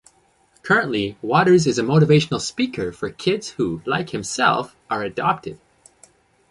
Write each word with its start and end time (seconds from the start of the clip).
Currently 0.63 1.15
Watters 1.21 1.67
is 1.67 1.77
a 1.77 1.83
motivational 1.83 2.41
speaker 2.41 2.91
for 2.91 3.11
kids 3.11 3.49
who, 3.51 3.83
like 3.85 4.09
himself, 4.09 4.75
are 4.89 5.03
adopted. 5.03 5.59